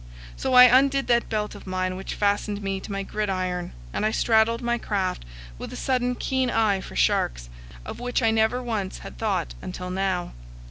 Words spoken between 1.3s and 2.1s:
of mine